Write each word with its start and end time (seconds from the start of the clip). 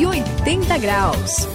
180 0.00 0.78
graus. 0.78 1.46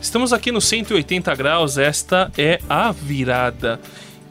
Estamos 0.00 0.32
aqui 0.32 0.52
no 0.52 0.60
180 0.60 1.34
graus, 1.34 1.76
esta 1.76 2.30
é 2.38 2.60
a 2.68 2.92
virada. 2.92 3.80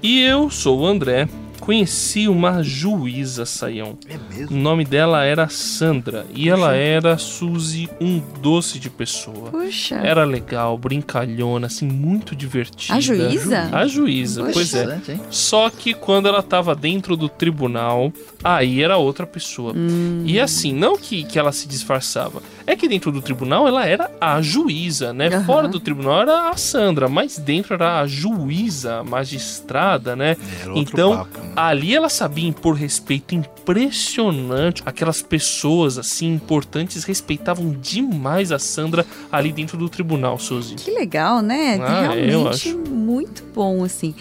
E 0.02 0.22
eu 0.22 0.50
sou 0.50 0.80
o 0.80 0.86
André, 0.86 1.28
conheci 1.62 2.28
uma 2.28 2.62
juíza, 2.64 3.46
Saião. 3.46 3.98
É 4.10 4.18
mesmo? 4.36 4.58
O 4.58 4.60
nome 4.60 4.84
dela 4.84 5.24
era 5.24 5.48
Sandra 5.48 6.26
e 6.34 6.50
ela 6.50 6.74
era, 6.74 7.18
Suzy, 7.18 7.88
um 8.02 8.20
doce 8.42 8.80
de 8.80 8.90
pessoa. 8.90 9.52
Puxa. 9.52 9.96
Era 9.96 10.26
legal, 10.26 10.78
brincalhona, 10.78 11.68
assim, 11.68 11.88
muito 11.88 12.36
divertida. 12.36 12.98
A 12.98 13.00
juíza? 13.00 13.70
A 13.72 13.88
juíza, 13.88 14.42
Puxa. 14.44 14.54
pois 14.54 14.74
é. 14.74 15.20
Só 15.30 15.70
que 15.70 15.94
quando 15.94 16.28
ela 16.28 16.42
tava 16.42 16.76
dentro 16.76 17.16
do 17.16 17.30
tribunal, 17.30 18.12
aí 18.44 18.82
era 18.82 18.98
outra 18.98 19.26
pessoa. 19.28 19.74
Hum. 19.76 20.24
E 20.26 20.40
assim, 20.40 20.74
não 20.74 20.98
que, 20.98 21.24
que 21.24 21.38
ela 21.38 21.52
se 21.52 21.68
disfarçava. 21.68 22.42
É 22.66 22.76
que 22.76 22.88
dentro 22.88 23.12
do 23.12 23.22
tribunal 23.22 23.68
ela 23.68 23.86
era 23.86 24.10
a 24.20 24.42
juíza, 24.42 25.14
né? 25.14 25.28
Aham. 25.28 25.46
Fora 25.46 25.68
do 25.68 25.80
tribunal 25.80 26.22
era 26.22 26.50
a 26.50 26.58
Sandra, 26.58 27.08
mas 27.08 27.38
dentro 27.38 27.74
era 27.76 28.00
a 28.00 28.08
juíza, 28.08 29.00
a 29.00 29.04
magistrada, 29.04 30.16
né? 30.16 30.36
Era 30.62 30.74
outro 30.74 30.94
Então, 30.94 31.18
papo, 31.18 31.40
né? 31.40 31.52
Ali 31.68 31.96
ela 31.96 32.10
sabia 32.10 32.48
impor 32.48 32.76
respeito 32.76 33.36
impressionante. 33.36 34.82
Aquelas 34.86 35.22
pessoas, 35.22 35.98
assim, 35.98 36.34
importantes, 36.34 37.04
respeitavam 37.04 37.72
demais 37.80 38.52
a 38.52 38.60
Sandra 38.60 39.06
ali 39.32 39.52
dentro 39.52 39.78
do 39.78 39.88
tribunal, 39.88 40.40
Suzy. 40.40 40.76
Que 40.76 40.92
legal, 40.92 41.42
né? 41.42 41.80
Ah, 41.82 42.16
eu 42.16 42.44
Realmente 42.44 42.74
muito 42.74 43.44
bom, 43.54 43.84
assim. 43.84 44.16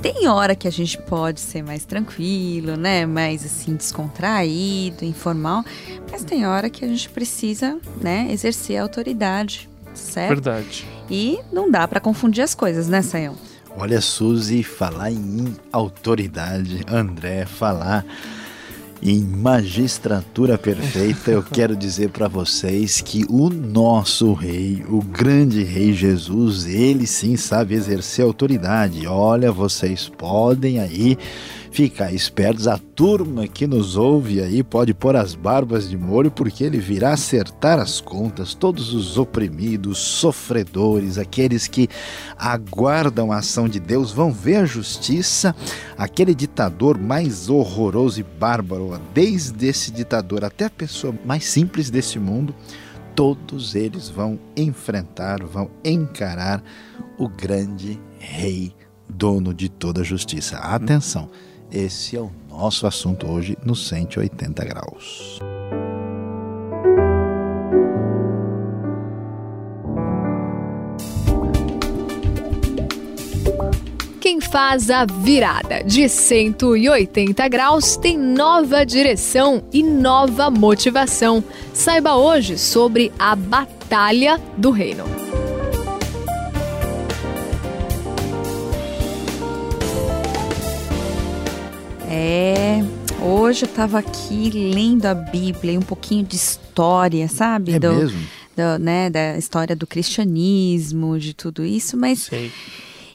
Tem 0.00 0.26
hora 0.28 0.54
que 0.54 0.66
a 0.66 0.72
gente 0.72 0.98
pode 0.98 1.40
ser 1.40 1.62
mais 1.62 1.84
tranquilo, 1.84 2.76
né? 2.76 3.06
Mais 3.06 3.44
assim, 3.44 3.74
descontraído, 3.74 5.04
informal. 5.04 5.64
Mas 6.10 6.24
tem 6.24 6.46
hora 6.46 6.68
que 6.68 6.84
a 6.84 6.88
gente 6.88 7.08
precisa, 7.08 7.78
né, 8.00 8.28
exercer 8.30 8.78
a 8.78 8.82
autoridade, 8.82 9.68
certo? 9.94 10.28
Verdade. 10.28 10.86
E 11.10 11.38
não 11.52 11.70
dá 11.70 11.86
pra 11.86 12.00
confundir 12.00 12.42
as 12.42 12.54
coisas, 12.54 12.88
né, 12.88 13.02
Sayão? 13.02 13.36
Olha, 13.76 14.00
Suzy, 14.00 14.62
falar 14.62 15.10
em 15.10 15.56
autoridade, 15.72 16.84
André, 16.86 17.46
falar 17.46 18.04
em 19.02 19.20
magistratura 19.20 20.56
perfeita, 20.56 21.30
eu 21.30 21.42
quero 21.50 21.74
dizer 21.74 22.10
para 22.10 22.28
vocês 22.28 23.00
que 23.00 23.24
o 23.28 23.48
nosso 23.50 24.32
rei, 24.34 24.84
o 24.88 25.02
grande 25.02 25.64
rei 25.64 25.92
Jesus, 25.92 26.66
ele 26.66 27.06
sim 27.06 27.36
sabe 27.36 27.74
exercer 27.74 28.24
autoridade. 28.24 29.06
Olha, 29.06 29.50
vocês 29.50 30.08
podem 30.08 30.78
aí 30.78 31.18
ficar 31.72 32.12
espertos, 32.12 32.68
a 32.68 32.76
turma 32.76 33.48
que 33.48 33.66
nos 33.66 33.96
ouve 33.96 34.42
aí 34.42 34.62
pode 34.62 34.92
pôr 34.92 35.16
as 35.16 35.34
barbas 35.34 35.88
de 35.88 35.96
molho, 35.96 36.30
porque 36.30 36.62
ele 36.62 36.78
virá 36.78 37.14
acertar 37.14 37.78
as 37.78 37.98
contas, 37.98 38.52
todos 38.52 38.92
os 38.92 39.16
oprimidos, 39.16 39.96
sofredores, 39.96 41.16
aqueles 41.16 41.66
que 41.66 41.88
aguardam 42.36 43.32
a 43.32 43.38
ação 43.38 43.66
de 43.66 43.80
Deus, 43.80 44.12
vão 44.12 44.30
ver 44.30 44.56
a 44.56 44.64
justiça, 44.66 45.56
aquele 45.96 46.34
ditador 46.34 46.98
mais 46.98 47.48
horroroso 47.48 48.20
e 48.20 48.22
bárbaro, 48.22 49.00
desde 49.14 49.66
esse 49.66 49.90
ditador 49.90 50.44
até 50.44 50.66
a 50.66 50.70
pessoa 50.70 51.14
mais 51.24 51.46
simples 51.46 51.88
desse 51.88 52.18
mundo, 52.18 52.54
todos 53.14 53.74
eles 53.74 54.10
vão 54.10 54.38
enfrentar, 54.54 55.42
vão 55.42 55.70
encarar 55.82 56.62
o 57.16 57.26
grande 57.28 57.98
rei, 58.18 58.74
dono 59.08 59.54
de 59.54 59.70
toda 59.70 60.02
a 60.02 60.04
justiça. 60.04 60.58
Atenção, 60.58 61.30
esse 61.72 62.16
é 62.16 62.20
o 62.20 62.30
nosso 62.50 62.86
assunto 62.86 63.26
hoje 63.26 63.56
no 63.64 63.74
180 63.74 64.64
graus. 64.64 65.40
Quem 74.20 74.40
faz 74.40 74.88
a 74.88 75.04
virada 75.04 75.82
de 75.82 76.08
180 76.08 77.48
graus 77.48 77.96
tem 77.96 78.16
nova 78.16 78.84
direção 78.84 79.64
e 79.72 79.82
nova 79.82 80.48
motivação. 80.50 81.42
Saiba 81.72 82.14
hoje 82.14 82.56
sobre 82.56 83.10
a 83.18 83.34
Batalha 83.34 84.40
do 84.56 84.70
Reino. 84.70 85.04
É. 92.14 92.80
Hoje 93.22 93.64
eu 93.64 93.68
tava 93.68 93.98
aqui 93.98 94.50
lendo 94.50 95.06
a 95.06 95.14
Bíblia 95.14 95.72
e 95.72 95.78
um 95.78 95.82
pouquinho 95.82 96.22
de 96.26 96.36
história, 96.36 97.26
sabe? 97.26 97.72
É 97.72 97.78
do, 97.78 97.90
mesmo? 97.94 98.18
do, 98.54 98.78
né, 98.84 99.08
da 99.08 99.38
história 99.38 99.74
do 99.74 99.86
cristianismo, 99.86 101.18
de 101.18 101.32
tudo 101.32 101.64
isso, 101.64 101.96
mas 101.96 102.24
Sei. 102.24 102.52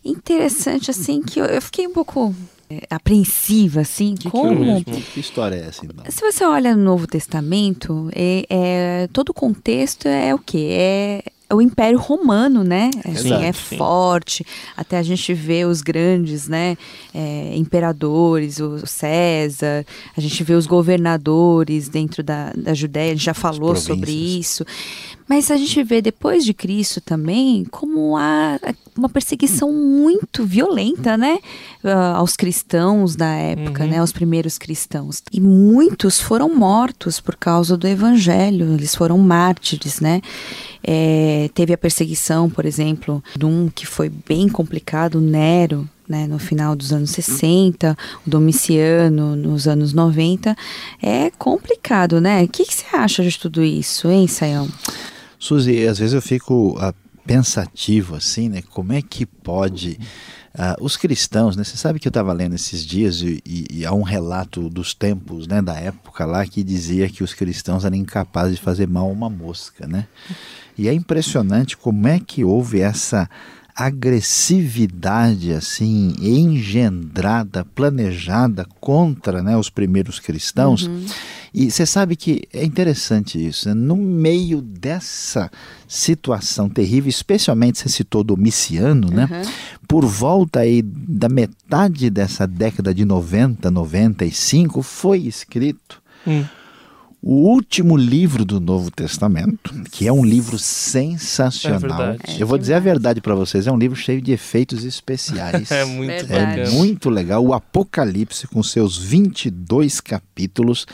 interessante 0.04 0.90
assim 0.90 1.22
que 1.22 1.40
eu, 1.40 1.46
eu 1.46 1.62
fiquei 1.62 1.86
um 1.86 1.94
pouco 1.94 2.34
é, 2.70 2.88
apreensiva 2.90 3.82
assim, 3.82 4.16
Que, 4.16 4.24
que, 4.24 4.30
como 4.32 4.60
mesmo? 4.66 4.86
que 4.86 5.20
história 5.20 5.56
é 5.58 5.68
essa 5.68 5.86
então? 5.86 6.04
se 6.10 6.20
você 6.22 6.44
olha 6.44 6.76
no 6.76 6.84
Novo 6.84 7.06
Testamento, 7.06 8.10
é, 8.16 8.46
é- 8.50 9.10
todo 9.14 9.30
o 9.30 9.34
contexto 9.34 10.08
é 10.08 10.34
o 10.34 10.40
quê? 10.40 10.70
É 10.72 11.24
o 11.54 11.62
Império 11.62 11.98
Romano, 11.98 12.64
né? 12.64 12.90
Assim, 13.06 13.28
Exato, 13.28 13.44
é 13.44 13.54
sim. 13.54 13.78
forte. 13.78 14.46
Até 14.76 14.98
a 14.98 15.04
gente 15.04 15.34
vê 15.34 15.66
os 15.66 15.82
grandes, 15.82 16.48
né? 16.48 16.78
é, 17.18 17.56
imperadores, 17.56 18.60
o 18.60 18.86
César. 18.86 19.84
A 20.16 20.22
gente 20.22 20.44
vê 20.44 20.54
os 20.54 20.68
governadores 20.68 21.90
dentro 21.90 22.22
da, 22.22 22.52
da 22.56 22.76
Judéia. 22.76 23.12
A 23.12 23.16
gente 23.16 23.26
já 23.26 23.34
falou 23.34 23.76
sobre 23.76 24.12
isso. 24.12 24.64
Mas 25.30 25.52
a 25.52 25.58
gente 25.58 25.84
vê 25.84 26.02
depois 26.02 26.46
de 26.46 26.54
Cristo 26.54 27.02
também 27.02 27.66
como 27.70 28.16
há 28.16 28.58
uma 28.98 29.10
perseguição 29.10 29.72
muito 29.74 30.46
violenta, 30.46 31.18
né? 31.18 31.40
ah, 31.84 32.16
aos 32.16 32.36
cristãos 32.36 33.16
da 33.16 33.28
época, 33.34 33.84
Uhum. 33.84 33.90
né? 33.90 34.00
Aos 34.00 34.12
primeiros 34.12 34.58
cristãos. 34.58 35.22
E 35.32 35.42
muitos 35.42 36.20
foram 36.20 36.54
mortos 36.56 37.20
por 37.20 37.36
causa 37.36 37.76
do 37.76 37.86
evangelho, 37.88 38.74
eles 38.74 38.96
foram 38.96 39.18
mártires, 39.18 40.00
né? 40.00 40.22
É, 40.84 41.50
teve 41.54 41.74
a 41.74 41.78
perseguição, 41.78 42.50
por 42.50 42.66
exemplo, 42.66 43.22
de 43.38 43.46
um 43.46 43.70
que 43.74 43.86
foi 43.86 44.10
bem 44.10 44.48
complicado, 44.48 45.16
o 45.16 45.22
Nero, 45.22 45.88
né, 46.08 46.26
no 46.26 46.40
final 46.40 46.74
dos 46.74 46.94
anos 46.94 47.10
60, 47.12 47.98
o 48.26 48.30
Domiciano 48.30 49.36
nos 49.36 49.68
anos 49.68 49.92
90. 49.92 50.56
É 51.02 51.30
complicado, 51.38 52.22
né? 52.22 52.44
O 52.44 52.48
que, 52.48 52.64
que 52.66 52.74
você 52.74 52.86
acha 52.96 53.22
de 53.24 53.38
tudo 53.38 53.62
isso, 53.62 54.10
hein, 54.10 54.26
Sayão? 54.28 54.70
Suzy, 55.40 55.86
às 55.88 56.00
vezes 56.00 56.14
eu 56.14 56.22
fico 56.22 56.76
ah, 56.80 56.94
pensativo 57.26 58.16
assim, 58.16 58.50
né? 58.50 58.62
Como 58.62 58.94
é 58.94 59.02
que 59.02 59.26
pode 59.26 60.00
ah, 60.58 60.76
os 60.82 60.98
cristãos, 60.98 61.56
né? 61.56 61.64
Você 61.64 61.78
sabe 61.78 62.00
que 62.00 62.08
eu 62.08 62.10
estava 62.10 62.34
lendo 62.34 62.56
esses 62.56 62.84
dias 62.86 63.22
e, 63.22 63.42
e- 63.46 63.68
e 63.80 63.86
há 63.86 63.94
um 63.94 64.02
relato 64.02 64.70
dos 64.70 64.94
tempos, 64.94 65.46
né? 65.48 65.62
Da 65.62 65.76
época 65.76 66.26
lá 66.26 66.46
que 66.46 66.64
dizia 66.64 67.08
que 67.10 67.24
os 67.24 67.34
cristãos 67.34 67.86
eram 67.86 67.96
incapazes 67.98 68.56
de 68.58 68.62
fazer 68.62 68.88
mal 68.88 69.08
a 69.08 69.12
uma 69.12 69.30
mosca, 69.30 69.86
né? 69.88 70.08
E 70.78 70.88
é 70.88 70.94
impressionante 70.94 71.76
como 71.78 72.08
é 72.08 72.20
que 72.20 72.44
houve 72.44 72.80
essa 72.80 73.30
agressividade 73.76 75.54
assim 75.54 76.16
engendrada, 76.20 77.64
planejada 77.64 78.66
contra 78.80 79.42
né, 79.44 79.56
os 79.56 79.70
primeiros 79.70 80.20
cristãos. 80.20 80.90
E 81.60 81.72
você 81.72 81.88
sabe 81.88 82.16
que 82.16 82.44
é 82.54 82.64
interessante 82.64 83.44
isso. 83.44 83.68
Né? 83.68 83.74
No 83.74 83.96
meio 83.96 84.62
dessa 84.62 85.50
situação 85.88 86.70
terrível, 86.70 87.10
especialmente 87.10 87.80
você 87.80 87.90
citou 87.90 88.24
Domiciano, 88.24 89.10
né? 89.10 89.28
Por 89.88 90.06
volta 90.06 90.60
aí 90.60 90.84
da 90.84 91.28
metade 91.28 92.12
dessa 92.12 92.46
década 92.46 92.94
de 92.94 93.04
90, 93.04 93.72
95, 93.72 94.84
foi 94.84 95.22
escrito 95.22 96.00
Hum. 96.28 96.44
O 97.22 97.34
último 97.34 97.98
livro 97.98 98.46
do 98.46 98.60
Novo 98.60 98.92
Testamento, 98.92 99.74
que 99.92 100.08
é 100.08 100.14
um 100.14 100.24
livro 100.24 100.58
sensacional. 100.60 102.02
É. 102.02 102.18
É 102.28 102.42
Eu 102.42 102.48
vou 102.48 102.58
dizer 102.58 102.76
a 102.76 102.80
verdade 102.80 103.22
para 103.22 103.34
vocês, 103.34 103.66
é 103.66 103.72
um 103.72 103.78
livro 103.78 103.98
cheio 103.98 104.22
de 104.22 104.32
efeitos 104.32 104.84
especiais. 104.84 105.70
É 105.78 105.86
muito 105.86 106.26
Verdade. 106.26 106.62
É 106.62 106.70
muito 106.70 107.10
legal. 107.10 107.46
O 107.46 107.54
Apocalipse, 107.54 108.48
com 108.48 108.64
seus 108.64 108.98
22 108.98 110.00
capítulos, 110.00 110.86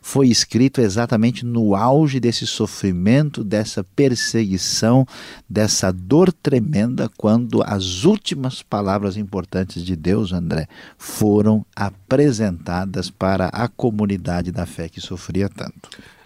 foi 0.00 0.28
escrito 0.28 0.80
exatamente 0.80 1.44
no 1.44 1.74
auge 1.76 2.18
desse 2.18 2.46
sofrimento, 2.46 3.44
dessa 3.44 3.84
perseguição, 3.84 5.06
dessa 5.48 5.92
dor 5.92 6.32
tremenda, 6.32 7.10
quando 7.16 7.62
as 7.62 8.04
últimas 8.04 8.62
palavras 8.62 9.16
importantes 9.16 9.84
de 9.84 9.94
Deus, 9.94 10.32
André, 10.32 10.66
foram 10.96 11.64
apresentadas 11.76 13.10
para 13.10 13.46
a 13.48 13.68
comunidade 13.68 14.50
da 14.50 14.66
fé 14.66 14.88
que 14.88 15.00
sofria 15.00 15.48
tanto. 15.48 15.71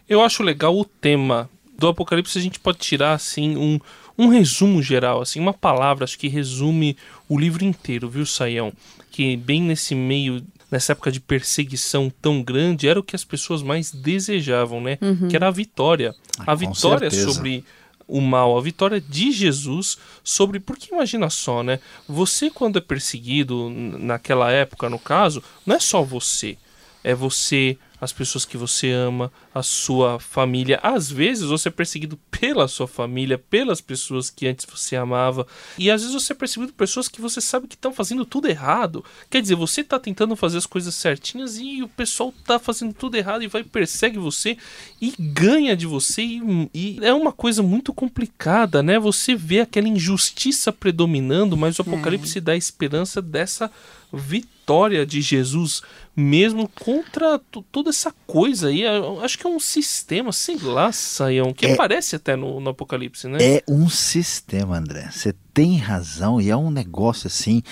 Eu 0.08 0.22
acho 0.22 0.42
legal 0.42 0.76
o 0.78 0.84
tema 0.84 1.50
Do 1.78 1.88
Apocalipse 1.88 2.38
a 2.38 2.42
gente 2.42 2.60
pode 2.60 2.78
tirar 2.78 3.12
assim 3.12 3.56
um, 3.56 3.80
um 4.16 4.28
resumo 4.28 4.82
geral, 4.82 5.20
assim, 5.20 5.40
uma 5.40 5.52
palavra 5.52 6.04
acho 6.04 6.18
que 6.18 6.28
resume 6.28 6.96
o 7.28 7.38
livro 7.38 7.64
inteiro, 7.64 8.08
viu, 8.08 8.24
Saião? 8.24 8.72
Que 9.10 9.36
bem 9.36 9.62
nesse 9.62 9.94
meio 9.94 10.42
nessa 10.70 10.92
época 10.92 11.12
de 11.12 11.20
perseguição 11.20 12.12
tão 12.20 12.42
grande, 12.42 12.88
era 12.88 12.98
o 12.98 13.02
que 13.02 13.14
as 13.14 13.24
pessoas 13.24 13.62
mais 13.62 13.90
desejavam, 13.90 14.80
né? 14.80 14.98
Uhum. 15.00 15.28
Que 15.28 15.36
era 15.36 15.48
a 15.48 15.50
vitória. 15.50 16.14
Ah, 16.40 16.52
a 16.52 16.54
vitória 16.54 17.10
certeza. 17.10 17.32
sobre 17.32 17.64
o 18.06 18.20
mal, 18.20 18.56
a 18.56 18.60
vitória 18.60 19.00
de 19.00 19.32
Jesus 19.32 19.98
sobre. 20.22 20.60
Porque 20.60 20.92
imagina 20.92 21.30
só, 21.30 21.62
né? 21.62 21.80
Você, 22.08 22.50
quando 22.50 22.78
é 22.78 22.80
perseguido, 22.80 23.70
naquela 23.70 24.50
época, 24.50 24.88
no 24.88 24.98
caso, 24.98 25.42
não 25.64 25.76
é 25.76 25.80
só 25.80 26.02
você. 26.02 26.56
É 27.02 27.14
você, 27.14 27.78
as 28.00 28.12
pessoas 28.12 28.44
que 28.44 28.56
você 28.56 28.90
ama, 28.90 29.32
a 29.54 29.62
sua 29.62 30.20
família. 30.20 30.78
Às 30.82 31.10
vezes 31.10 31.44
você 31.44 31.68
é 31.68 31.70
perseguido 31.70 32.18
pela 32.30 32.68
sua 32.68 32.86
família, 32.86 33.38
pelas 33.38 33.80
pessoas 33.80 34.28
que 34.28 34.46
antes 34.46 34.66
você 34.66 34.96
amava. 34.96 35.46
E 35.78 35.90
às 35.90 36.02
vezes 36.02 36.14
você 36.14 36.32
é 36.32 36.36
perseguido 36.36 36.72
por 36.72 36.78
pessoas 36.78 37.08
que 37.08 37.20
você 37.20 37.40
sabe 37.40 37.66
que 37.66 37.74
estão 37.74 37.92
fazendo 37.92 38.24
tudo 38.24 38.48
errado. 38.48 39.04
Quer 39.30 39.40
dizer, 39.40 39.54
você 39.54 39.80
está 39.80 39.98
tentando 39.98 40.36
fazer 40.36 40.58
as 40.58 40.66
coisas 40.66 40.94
certinhas 40.94 41.58
e 41.58 41.82
o 41.82 41.88
pessoal 41.88 42.32
está 42.38 42.58
fazendo 42.58 42.92
tudo 42.92 43.16
errado 43.16 43.42
e 43.42 43.48
vai 43.48 43.64
persegue 43.64 44.18
você 44.18 44.56
e 45.00 45.14
ganha 45.18 45.76
de 45.76 45.86
você. 45.86 46.22
E, 46.22 46.70
e 46.74 46.98
é 47.02 47.12
uma 47.12 47.32
coisa 47.32 47.62
muito 47.62 47.92
complicada, 47.92 48.82
né? 48.82 48.98
Você 48.98 49.34
vê 49.34 49.60
aquela 49.60 49.88
injustiça 49.88 50.72
predominando, 50.72 51.56
mas 51.56 51.78
o 51.78 51.82
Apocalipse 51.82 52.40
dá 52.40 52.52
a 52.52 52.56
esperança 52.56 53.22
dessa 53.22 53.70
vitória 54.16 55.04
de 55.06 55.20
Jesus 55.20 55.82
mesmo 56.14 56.68
contra 56.68 57.38
toda 57.70 57.90
essa 57.90 58.12
coisa 58.26 58.68
aí. 58.68 58.82
Eu 58.82 59.22
acho 59.22 59.38
que 59.38 59.46
é 59.46 59.50
um 59.50 59.60
sistema, 59.60 60.32
sei 60.32 60.56
lá, 60.56 60.90
Saião, 60.90 61.52
que 61.52 61.66
É- 61.66 61.72
aparece 61.74 62.16
até 62.16 62.34
no, 62.34 62.58
no 62.58 62.70
Apocalipse, 62.70 63.28
né? 63.28 63.38
É 63.40 63.62
um 63.68 63.88
sistema, 63.88 64.78
André. 64.78 65.08
Você 65.12 65.34
tem 65.52 65.76
razão 65.76 66.40
e 66.40 66.50
é 66.50 66.56
um 66.56 66.70
negócio 66.70 67.26
assim 67.26 67.62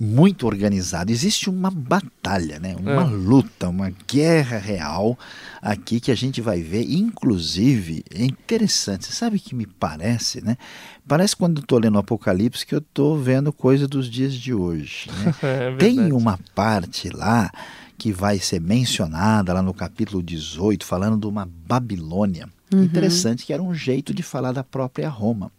muito 0.00 0.46
organizado. 0.46 1.10
Existe 1.10 1.50
uma 1.50 1.70
batalha, 1.70 2.60
né? 2.60 2.76
Uma 2.78 3.02
É. 3.02 3.04
luta, 3.04 3.68
uma 3.68 3.90
guerra 4.06 4.56
real 4.58 5.18
aqui 5.60 5.98
que 5.98 6.12
a 6.12 6.14
gente 6.14 6.40
vai 6.40 6.62
ver. 6.62 6.84
Inclusive, 6.88 8.04
é 8.14 8.24
interessante. 8.24 9.06
Você 9.06 9.12
sabe 9.12 9.40
que 9.40 9.54
me 9.54 9.66
parece, 9.66 10.40
né? 10.44 10.56
Parece 11.06 11.34
quando 11.34 11.58
eu 11.58 11.62
estou 11.62 11.78
lendo 11.80 11.96
o 11.96 11.98
Apocalipse 11.98 12.64
que 12.64 12.74
eu 12.74 12.78
estou 12.78 13.18
vendo 13.18 13.52
coisa 13.52 13.88
dos 13.88 14.08
dias 14.08 14.32
de 14.34 14.54
hoje. 14.54 15.10
Né? 15.10 15.34
É 15.42 15.76
Tem 15.76 16.12
uma 16.12 16.38
parte 16.54 17.08
lá 17.10 17.50
que 17.96 18.12
vai 18.12 18.38
ser 18.38 18.60
mencionada 18.60 19.52
lá 19.52 19.60
no 19.62 19.74
capítulo 19.74 20.22
18, 20.22 20.84
falando 20.84 21.18
de 21.18 21.26
uma 21.26 21.48
Babilônia. 21.66 22.48
Interessante 22.72 23.46
que 23.46 23.52
era 23.52 23.62
um 23.62 23.74
jeito 23.74 24.12
de 24.12 24.22
falar 24.22 24.52
da 24.52 24.64
própria 24.64 25.08
Roma. 25.08 25.50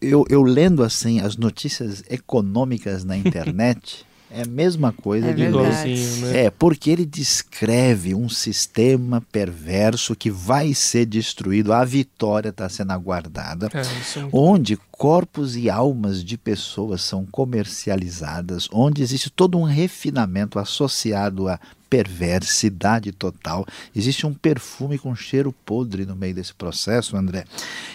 Eu, 0.00 0.24
eu 0.28 0.42
lendo 0.42 0.82
assim 0.82 1.20
as 1.20 1.36
notícias 1.36 2.02
econômicas 2.08 3.04
na 3.04 3.16
internet, 3.18 4.04
é 4.32 4.42
a 4.42 4.46
mesma 4.46 4.92
coisa 4.92 5.28
É 5.28 5.32
de. 5.32 5.42
Igualzinho, 5.42 6.16
né? 6.26 6.44
É, 6.44 6.50
porque 6.50 6.88
ele 6.88 7.04
descreve 7.04 8.14
um 8.14 8.28
sistema 8.28 9.20
perverso 9.32 10.14
que 10.14 10.30
vai 10.30 10.72
ser 10.72 11.04
destruído, 11.04 11.72
a 11.72 11.84
vitória 11.84 12.50
está 12.50 12.68
sendo 12.68 12.92
aguardada 12.92 13.68
É, 13.74 13.80
é 13.80 14.28
onde 14.32 14.76
corpos 14.92 15.56
e 15.56 15.68
almas 15.68 16.22
de 16.22 16.38
pessoas 16.38 17.02
são 17.02 17.26
comercializadas, 17.26 18.68
onde 18.72 19.02
existe 19.02 19.30
todo 19.30 19.58
um 19.58 19.64
refinamento 19.64 20.58
associado 20.60 21.48
à 21.48 21.58
perversidade 21.90 23.10
total. 23.10 23.66
Existe 23.94 24.24
um 24.24 24.32
perfume 24.32 24.96
com 24.96 25.14
cheiro 25.14 25.52
podre 25.66 26.06
no 26.06 26.14
meio 26.14 26.32
desse 26.32 26.54
processo, 26.54 27.16
André. 27.16 27.44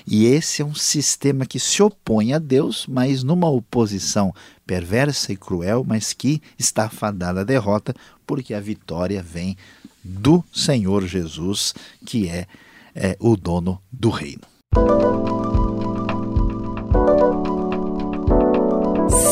E 0.06 0.26
esse 0.26 0.62
é 0.62 0.66
um 0.66 0.76
sistema 0.76 1.46
que 1.46 1.60
se 1.60 1.82
opõe 1.82 2.34
a 2.34 2.38
Deus, 2.40 2.86
mas 2.88 3.24
numa 3.24 3.50
oposição 3.50 4.36
perversa 4.68 5.32
e 5.32 5.38
cruel, 5.38 5.86
mas 5.88 6.12
que 6.12 6.42
está 6.60 6.90
fadada 6.90 7.42
à 7.42 7.44
derrota, 7.46 7.96
porque 8.28 8.54
a 8.54 8.60
vitória 8.60 9.24
vem 9.24 9.56
do 10.04 10.44
Senhor 10.54 11.08
Jesus, 11.08 11.74
que 12.06 12.28
é, 12.28 12.46
é 12.94 13.16
o 13.20 13.38
dono 13.38 13.82
do 13.92 14.10
reino. 14.10 14.44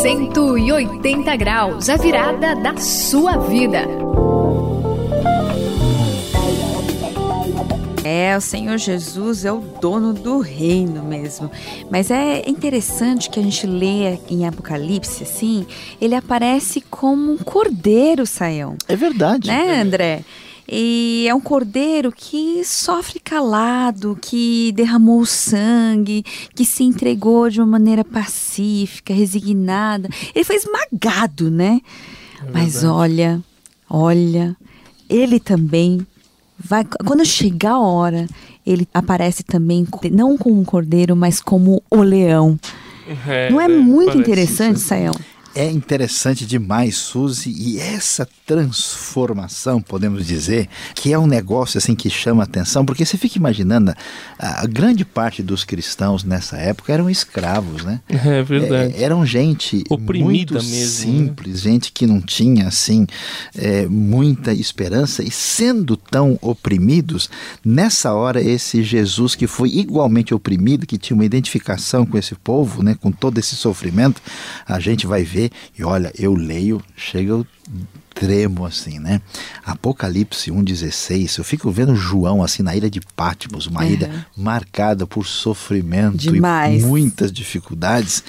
180 0.04 1.36
graus, 1.36 1.89
a 1.89 1.98
virada 1.98 2.56
da 2.56 2.75
sua 2.77 3.38
vida. 3.38 3.88
É, 8.03 8.35
o 8.38 8.41
Senhor 8.41 8.77
Jesus 8.77 9.45
é 9.45 9.51
o 9.51 9.59
dono 9.59 10.13
do 10.13 10.39
reino 10.39 11.03
mesmo. 11.03 11.50
Mas 11.89 12.11
é 12.11 12.47
interessante 12.50 13.29
que 13.29 13.39
a 13.39 13.44
gente 13.44 13.65
lê 13.65 14.19
em 14.29 14.45
Apocalipse, 14.45 15.23
assim, 15.23 15.65
ele 16.01 16.13
aparece 16.13 16.81
como 16.81 17.31
um 17.31 17.38
cordeiro, 17.38 18.25
Saião. 18.25 18.75
É 18.88 18.95
verdade. 18.95 19.47
Né, 19.47 19.81
André? 19.81 20.25
E 20.67 21.25
é 21.27 21.35
um 21.35 21.41
cordeiro 21.41 22.11
que 22.11 22.63
sofre 22.63 23.19
calado, 23.19 24.17
que 24.21 24.71
derramou 24.73 25.25
sangue, 25.25 26.23
que 26.55 26.65
se 26.65 26.83
entregou 26.83 27.50
de 27.50 27.59
uma 27.59 27.67
maneira 27.67 28.03
pacífica, 28.03 29.13
resignada. 29.13 30.09
Ele 30.33 30.45
foi 30.45 30.55
esmagado, 30.55 31.51
né? 31.51 31.81
Mas 32.51 32.73
verdade. 32.73 32.85
olha, 32.88 33.44
olha, 33.89 34.57
ele 35.09 35.39
também 35.39 36.05
vai. 36.63 36.86
Quando 37.06 37.25
chegar 37.25 37.74
a 37.74 37.80
hora, 37.80 38.27
ele 38.65 38.88
aparece 38.94 39.44
também, 39.44 39.86
não 40.12 40.38
como 40.38 40.60
um 40.60 40.63
cordeiro, 40.63 41.15
mas 41.15 41.42
como 41.42 41.81
o 41.89 42.01
leão. 42.01 42.57
Não 43.51 43.60
é, 43.60 43.68
muito 43.68 44.06
parece 44.07 44.21
interessante, 44.21 44.77
isso. 44.77 44.88
É 45.55 45.69
interessante 45.69 46.47
demais, 46.47 46.95
Suzy, 46.95 47.53
e 47.55 47.79
essa 47.79 48.27
transformação, 48.45 49.79
podemos 49.79 50.25
dizer, 50.25 50.67
que 50.95 51.13
é 51.13 51.19
um 51.19 51.27
negócio 51.27 51.77
assim 51.77 51.94
que 51.94 52.09
chama 52.09 52.44
atenção, 52.44 52.83
porque 52.83 53.05
você 53.05 53.17
fica 53.17 53.38
imaginando, 53.38 53.94
a, 54.39 54.65
grande 54.65 55.05
parte 55.05 55.44
dos 55.44 55.63
cristãos 55.63 56.23
nessa 56.23 56.57
época 56.57 56.91
eram 56.91 57.07
escravos, 57.07 57.83
né? 57.83 58.01
É 58.09 58.41
verdade. 58.41 58.95
É, 58.95 59.03
eram 59.03 59.23
gente 59.25 59.83
Oprimida 59.89 60.25
muito 60.25 60.53
mesmo, 60.55 60.75
né? 60.75 60.85
simples, 60.85 61.61
gente 61.61 61.91
que 61.91 62.07
não 62.07 62.19
tinha 62.19 62.67
assim 62.67 63.05
é, 63.55 63.85
muita 63.85 64.53
esperança 64.53 65.21
e 65.23 65.29
sendo 65.29 65.95
tão 65.95 66.38
oprimidos, 66.41 67.29
nessa 67.63 68.13
hora 68.13 68.41
esse 68.41 68.81
Jesus 68.81 69.35
que 69.35 69.45
foi 69.45 69.69
igualmente 69.69 70.33
oprimido, 70.33 70.88
que 70.88 70.97
tinha 70.97 71.15
uma 71.15 71.25
identificação 71.25 72.05
com 72.05 72.17
esse 72.17 72.33
povo, 72.36 72.81
né, 72.81 72.98
com 73.00 73.12
todo 73.12 73.38
esse 73.38 73.55
sofrimento, 73.55 74.22
a 74.65 74.79
gente 74.79 75.05
vai 75.05 75.24
ver 75.24 75.42
e 75.77 75.83
olha, 75.83 76.12
eu 76.17 76.33
leio, 76.33 76.81
chega 76.95 77.29
eu 77.31 77.47
tremo 78.13 78.65
assim, 78.65 79.00
né? 79.00 79.21
Apocalipse 79.65 80.51
1:16, 80.51 81.38
eu 81.39 81.43
fico 81.43 81.71
vendo 81.71 81.95
João 81.95 82.43
assim 82.43 82.62
na 82.62 82.75
ilha 82.75 82.89
de 82.89 83.00
Patmos, 83.15 83.65
uma 83.67 83.81
Uhum. 83.81 83.89
ilha 83.89 84.27
marcada 84.38 85.07
por 85.07 85.25
sofrimento 85.25 86.17
Demais. 86.17 86.83
e 86.83 86.85
muitas 86.85 87.31
dificuldades, 87.31 88.23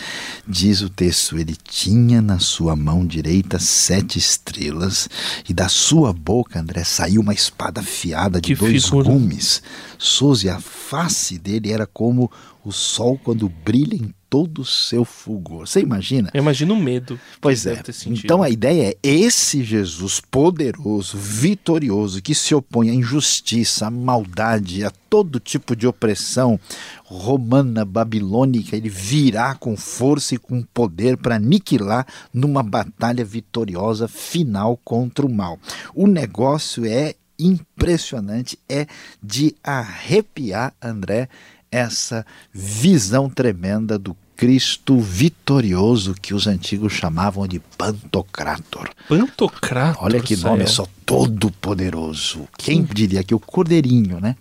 diz 0.48 0.80
o 0.80 0.88
texto, 0.88 1.36
ele 1.36 1.54
tinha 1.62 2.22
na 2.22 2.38
sua 2.38 2.74
mão 2.76 3.04
direita 3.06 3.58
sete 3.58 4.18
estrelas 4.18 5.08
e 5.48 5.52
da 5.52 5.68
sua 5.68 6.12
boca, 6.12 6.58
André, 6.60 6.82
saiu 6.84 7.20
uma 7.20 7.34
espada 7.34 7.80
afiada 7.80 8.40
de 8.40 8.54
Que 8.54 8.60
dois 8.60 8.84
figura. 8.84 9.08
gumes. 9.10 9.62
Suzy, 9.98 10.48
a 10.48 10.60
face 10.60 11.38
dele 11.38 11.72
era 11.72 11.86
como 11.86 12.30
o 12.64 12.72
sol 12.72 13.18
quando 13.22 13.48
brilha 13.48 13.96
em 13.96 14.14
todo 14.34 14.62
o 14.62 14.64
seu 14.64 15.04
fulgor. 15.04 15.64
Você 15.64 15.78
imagina? 15.78 16.28
Eu 16.34 16.42
imagino 16.42 16.74
o 16.74 16.76
medo. 16.76 17.20
Pois 17.40 17.66
é. 17.66 17.80
Então 18.08 18.42
a 18.42 18.50
ideia 18.50 18.88
é 18.90 19.08
esse 19.08 19.62
Jesus 19.62 20.20
poderoso, 20.20 21.16
vitorioso, 21.16 22.20
que 22.20 22.34
se 22.34 22.52
opõe 22.52 22.90
à 22.90 22.94
injustiça, 22.94 23.86
à 23.86 23.90
maldade, 23.92 24.84
a 24.84 24.90
todo 25.08 25.38
tipo 25.38 25.76
de 25.76 25.86
opressão 25.86 26.58
romana, 27.04 27.84
babilônica, 27.84 28.76
ele 28.76 28.88
virá 28.88 29.54
com 29.54 29.76
força 29.76 30.34
e 30.34 30.38
com 30.38 30.62
poder 30.62 31.16
para 31.16 31.36
aniquilar 31.36 32.04
numa 32.32 32.64
batalha 32.64 33.24
vitoriosa 33.24 34.08
final 34.08 34.76
contra 34.84 35.24
o 35.24 35.32
mal. 35.32 35.60
O 35.94 36.08
negócio 36.08 36.84
é 36.84 37.14
impressionante, 37.38 38.58
é 38.68 38.88
de 39.22 39.54
arrepiar, 39.62 40.74
André, 40.82 41.28
essa 41.74 42.24
visão 42.52 43.28
tremenda 43.28 43.98
do 43.98 44.16
Cristo 44.36 44.98
vitorioso 44.98 46.14
que 46.14 46.34
os 46.34 46.46
antigos 46.46 46.92
chamavam 46.92 47.46
de 47.46 47.60
Pantocrator. 47.78 48.90
Pantocrator. 49.08 50.04
Olha 50.04 50.20
que 50.20 50.36
nome, 50.36 50.64
é 50.64 50.66
só 50.66 50.86
todo 51.06 51.50
poderoso. 51.50 52.48
Quem 52.58 52.82
diria 52.82 53.22
que 53.22 53.34
o 53.34 53.40
Cordeirinho, 53.40 54.20
né? 54.20 54.36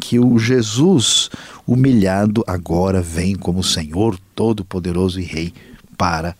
Que 0.00 0.18
o 0.18 0.38
Jesus 0.38 1.30
humilhado 1.66 2.44
agora 2.46 3.00
vem 3.00 3.34
como 3.36 3.62
Senhor 3.62 4.18
todo-poderoso 4.34 5.20
e 5.20 5.24
Rei 5.24 5.52
para 5.96 6.34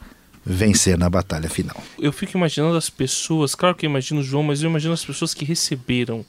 vencer 0.45 0.97
na 0.99 1.09
batalha 1.11 1.49
final. 1.49 1.77
Eu 1.99 2.13
fico 2.13 2.37
imaginando 2.37 2.77
as 2.77 2.89
pessoas, 2.89 3.55
claro 3.55 3.75
que 3.75 3.87
eu 3.87 3.91
imagino 3.91 4.23
João, 4.23 4.43
mas 4.43 4.63
eu 4.63 4.71
imagino 4.71 4.95
as 4.95 5.05
pessoas 5.05 5.35
que 5.35 5.45
receberam 5.45 6.25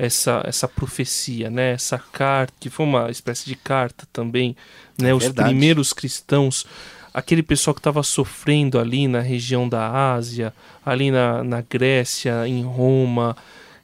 essa, 0.00 0.42
essa 0.46 0.66
profecia, 0.66 1.50
né? 1.50 1.72
Essa 1.72 1.98
carta, 1.98 2.54
que 2.58 2.70
foi 2.70 2.86
uma 2.86 3.10
espécie 3.10 3.44
de 3.44 3.54
carta 3.54 4.08
também, 4.10 4.56
né? 4.98 5.10
É 5.10 5.14
Os 5.14 5.24
verdade. 5.24 5.50
primeiros 5.50 5.92
cristãos, 5.92 6.64
aquele 7.12 7.42
pessoal 7.42 7.74
que 7.74 7.80
estava 7.80 8.02
sofrendo 8.02 8.78
ali 8.78 9.06
na 9.06 9.20
região 9.20 9.68
da 9.68 10.14
Ásia, 10.14 10.54
ali 10.84 11.10
na, 11.10 11.44
na 11.44 11.60
Grécia, 11.60 12.48
em 12.48 12.62
Roma, 12.62 13.36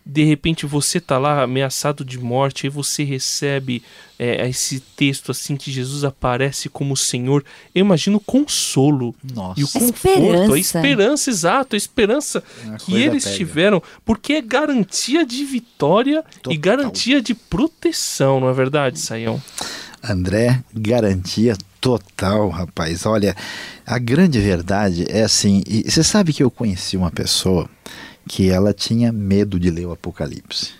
de 0.08 0.22
repente 0.22 0.64
você 0.66 1.00
tá 1.00 1.18
lá 1.18 1.42
ameaçado 1.42 2.04
de 2.04 2.16
morte, 2.16 2.64
aí 2.66 2.70
você 2.70 3.02
recebe 3.02 3.82
é, 4.16 4.48
esse 4.48 4.78
texto 4.78 5.32
assim 5.32 5.56
que 5.56 5.72
Jesus 5.72 6.04
aparece 6.04 6.68
como 6.68 6.96
Senhor. 6.96 7.44
Eu 7.74 7.80
imagino 7.80 8.18
o 8.18 8.20
consolo 8.20 9.12
Nossa. 9.34 9.60
e 9.60 9.64
o 9.64 9.66
A 9.66 9.72
conforto, 9.72 10.52
a 10.52 10.58
esperança. 10.58 10.58
esperança, 10.58 11.30
exato, 11.30 11.74
a 11.74 11.76
esperança 11.76 12.44
Uma 12.64 12.76
que 12.76 12.92
coisa 12.92 13.04
eles 13.04 13.24
pega. 13.24 13.36
tiveram, 13.36 13.82
porque 14.04 14.34
é 14.34 14.40
garantia 14.42 15.26
de 15.26 15.44
vitória 15.44 16.24
e 16.30 16.40
Total. 16.40 16.58
garantia 16.60 17.20
de 17.20 17.34
proteção, 17.34 18.38
não 18.38 18.48
é 18.48 18.52
verdade, 18.52 19.00
Saião? 19.00 19.42
André, 20.02 20.62
garantia 20.72 21.56
total, 21.80 22.48
rapaz. 22.48 23.04
Olha, 23.06 23.34
a 23.84 23.98
grande 23.98 24.38
verdade 24.38 25.04
é 25.08 25.22
assim, 25.24 25.64
e 25.66 25.82
você 25.90 26.04
sabe 26.04 26.32
que 26.32 26.42
eu 26.44 26.50
conheci 26.50 26.96
uma 26.96 27.10
pessoa 27.10 27.68
que 28.28 28.50
ela 28.50 28.72
tinha 28.72 29.12
medo 29.12 29.58
de 29.58 29.70
ler 29.70 29.86
o 29.86 29.92
Apocalipse. 29.92 30.74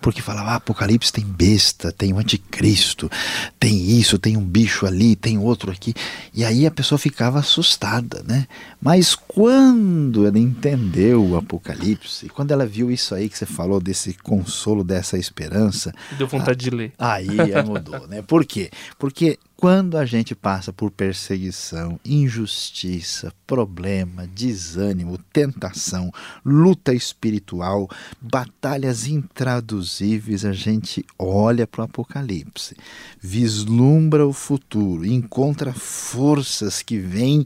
Porque 0.00 0.22
falava, 0.22 0.52
ah, 0.52 0.54
Apocalipse 0.54 1.12
tem 1.12 1.24
besta, 1.24 1.92
tem 1.92 2.12
o 2.14 2.18
anticristo, 2.18 3.10
tem 3.58 3.98
isso, 3.98 4.18
tem 4.18 4.34
um 4.34 4.44
bicho 4.44 4.86
ali, 4.86 5.14
tem 5.14 5.36
outro 5.36 5.70
aqui. 5.70 5.92
E 6.32 6.42
aí 6.42 6.66
a 6.66 6.70
pessoa 6.70 6.98
ficava 6.98 7.38
assustada, 7.38 8.24
né? 8.26 8.46
Mas 8.80 9.14
quando 9.14 10.26
ela 10.26 10.38
entendeu 10.38 11.22
o 11.22 11.36
Apocalipse, 11.36 12.30
quando 12.30 12.50
ela 12.50 12.64
viu 12.64 12.90
isso 12.90 13.14
aí 13.14 13.28
que 13.28 13.36
você 13.36 13.44
falou, 13.44 13.78
desse 13.78 14.14
consolo, 14.14 14.82
dessa 14.82 15.18
esperança, 15.18 15.92
Deu 16.16 16.26
vontade 16.26 16.64
de 16.64 16.70
ler. 16.70 16.92
Aí 16.98 17.28
é, 17.38 17.62
mudou, 17.62 18.06
né? 18.06 18.22
Por 18.22 18.46
quê? 18.46 18.70
Porque 18.98 19.38
quando 19.60 19.98
a 19.98 20.06
gente 20.06 20.34
passa 20.34 20.72
por 20.72 20.90
perseguição, 20.90 22.00
injustiça, 22.02 23.30
problema, 23.46 24.26
desânimo, 24.26 25.18
tentação, 25.30 26.10
luta 26.42 26.94
espiritual, 26.94 27.86
batalhas 28.18 29.06
intraduzíveis, 29.06 30.46
a 30.46 30.54
gente 30.54 31.04
olha 31.18 31.66
para 31.66 31.82
o 31.82 31.84
Apocalipse, 31.84 32.74
vislumbra 33.20 34.26
o 34.26 34.32
futuro, 34.32 35.04
encontra 35.04 35.74
forças 35.74 36.80
que 36.80 36.96
vêm 36.96 37.44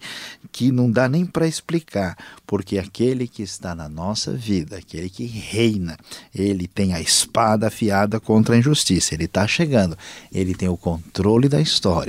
que 0.52 0.70
não 0.70 0.88
dá 0.88 1.08
nem 1.08 1.26
para 1.26 1.48
explicar, 1.48 2.16
porque 2.46 2.78
aquele 2.78 3.26
que 3.26 3.42
está 3.42 3.74
na 3.74 3.88
nossa 3.88 4.32
vida, 4.32 4.76
aquele 4.76 5.10
que 5.10 5.24
reina, 5.24 5.98
ele 6.32 6.68
tem 6.68 6.92
a 6.94 7.00
espada 7.00 7.66
afiada 7.66 8.20
contra 8.20 8.54
a 8.54 8.58
injustiça, 8.58 9.14
ele 9.14 9.24
está 9.24 9.48
chegando, 9.48 9.98
ele 10.32 10.54
tem 10.54 10.68
o 10.68 10.76
controle 10.76 11.48
da 11.48 11.60
história 11.60 12.03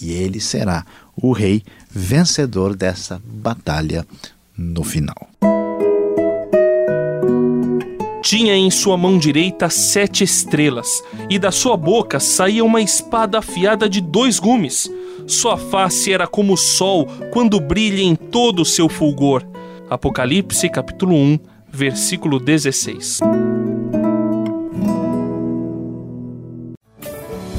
e 0.00 0.12
ele 0.12 0.40
será 0.40 0.84
o 1.16 1.32
rei 1.32 1.62
vencedor 1.90 2.74
dessa 2.74 3.20
batalha 3.24 4.06
no 4.56 4.82
final. 4.82 5.28
Tinha 8.22 8.56
em 8.56 8.70
sua 8.72 8.96
mão 8.96 9.18
direita 9.18 9.70
sete 9.70 10.24
estrelas, 10.24 11.00
e 11.30 11.38
da 11.38 11.52
sua 11.52 11.76
boca 11.76 12.18
saía 12.18 12.64
uma 12.64 12.82
espada 12.82 13.38
afiada 13.38 13.88
de 13.88 14.00
dois 14.00 14.40
gumes. 14.40 14.90
Sua 15.28 15.56
face 15.56 16.12
era 16.12 16.26
como 16.26 16.54
o 16.54 16.56
sol 16.56 17.06
quando 17.32 17.60
brilha 17.60 18.02
em 18.02 18.16
todo 18.16 18.62
o 18.62 18.66
seu 18.66 18.88
fulgor. 18.88 19.44
Apocalipse 19.88 20.68
capítulo 20.68 21.14
1, 21.14 21.38
versículo 21.70 22.40
16. 22.40 23.20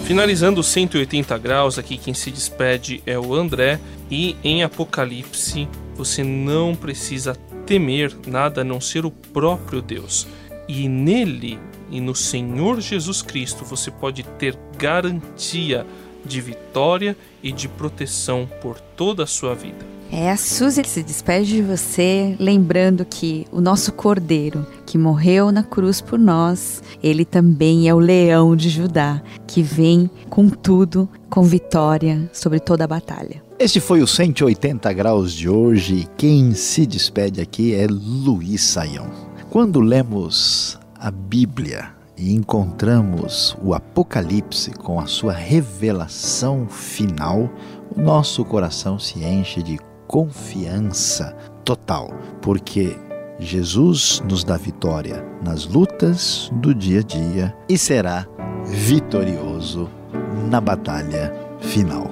Finalizando 0.07 0.61
os 0.61 0.67
180 0.67 1.37
graus, 1.37 1.77
aqui 1.77 1.97
quem 1.97 2.13
se 2.13 2.31
despede 2.31 3.03
é 3.05 3.19
o 3.19 3.33
André. 3.33 3.77
E 4.09 4.37
em 4.41 4.63
Apocalipse 4.63 5.67
você 5.95 6.23
não 6.23 6.73
precisa 6.73 7.35
temer 7.65 8.15
nada 8.25 8.61
a 8.61 8.63
não 8.63 8.79
ser 8.79 9.05
o 9.05 9.11
próprio 9.11 9.81
Deus. 9.81 10.25
E 10.65 10.87
nele 10.87 11.59
e 11.91 11.99
no 11.99 12.15
Senhor 12.15 12.79
Jesus 12.79 13.21
Cristo 13.21 13.65
você 13.65 13.91
pode 13.91 14.23
ter 14.23 14.57
garantia 14.77 15.85
de 16.23 16.39
vitória 16.39 17.13
e 17.43 17.51
de 17.51 17.67
proteção 17.67 18.49
por 18.61 18.79
toda 18.79 19.23
a 19.23 19.27
sua 19.27 19.53
vida. 19.53 19.96
É, 20.11 20.31
a 20.31 20.37
Suzy 20.37 20.83
se 20.85 21.03
despede 21.03 21.55
de 21.55 21.61
você, 21.61 22.35
lembrando 22.39 23.03
que 23.03 23.45
o 23.51 23.59
nosso 23.59 23.91
Cordeiro, 23.91 24.65
que 24.85 24.97
morreu 24.97 25.51
na 25.51 25.63
cruz 25.63 25.99
por 25.99 26.17
nós, 26.17 26.81
ele 27.03 27.25
também 27.25 27.89
é 27.89 27.93
o 27.93 27.99
leão 27.99 28.55
de 28.55 28.69
Judá, 28.69 29.21
que 29.45 29.61
vem 29.61 30.09
com 30.29 30.49
tudo, 30.49 31.09
com 31.29 31.43
vitória 31.43 32.29
sobre 32.31 32.59
toda 32.59 32.85
a 32.85 32.87
batalha. 32.87 33.43
Este 33.59 33.79
foi 33.79 34.01
o 34.01 34.07
180 34.07 34.93
graus 34.93 35.33
de 35.33 35.49
hoje 35.49 36.07
quem 36.15 36.53
se 36.53 36.85
despede 36.85 37.41
aqui 37.41 37.73
é 37.73 37.87
Luiz 37.87 38.63
Saião. 38.63 39.09
Quando 39.49 39.79
lemos 39.79 40.79
a 40.95 41.11
Bíblia 41.11 41.89
e 42.15 42.33
encontramos 42.33 43.57
o 43.61 43.73
Apocalipse 43.73 44.71
com 44.71 44.99
a 44.99 45.05
sua 45.05 45.33
revelação 45.33 46.67
final, 46.67 47.49
o 47.95 48.01
nosso 48.01 48.45
coração 48.45 48.99
se 48.99 49.23
enche 49.23 49.63
de 49.63 49.79
confiança 50.07 51.35
total, 51.63 52.09
porque 52.41 52.97
Jesus 53.39 54.21
nos 54.27 54.43
dá 54.43 54.57
vitória 54.57 55.23
nas 55.43 55.65
lutas 55.65 56.49
do 56.53 56.73
dia 56.73 57.01
a 57.01 57.03
dia 57.03 57.55
e 57.69 57.77
será 57.77 58.25
vitorioso 58.65 59.89
na 60.49 60.59
batalha 60.59 61.33
final. 61.59 62.09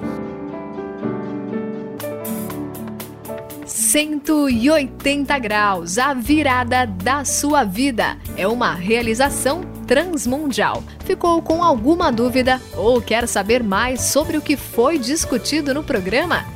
180 3.64 5.38
graus, 5.38 5.96
a 5.96 6.12
virada 6.12 6.86
da 6.86 7.24
sua 7.24 7.64
vida. 7.64 8.18
É 8.36 8.46
uma 8.46 8.74
realização 8.74 9.62
transmundial. 9.86 10.82
Ficou 11.04 11.40
com 11.40 11.62
alguma 11.62 12.12
dúvida 12.12 12.60
ou 12.76 13.00
quer 13.00 13.26
saber 13.26 13.62
mais 13.62 14.02
sobre 14.02 14.36
o 14.36 14.42
que 14.42 14.56
foi 14.56 14.98
discutido 14.98 15.72
no 15.72 15.82
programa? 15.82 16.55